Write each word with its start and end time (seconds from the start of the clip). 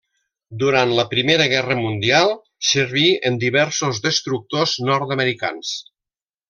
Durant 0.61 0.93
la 0.99 1.03
Primera 1.11 1.45
Guerra 1.51 1.77
Mundial 1.81 2.33
serví 2.71 3.05
en 3.31 3.39
diversos 3.47 4.03
destructors 4.09 4.77
nord-americans. 4.91 5.81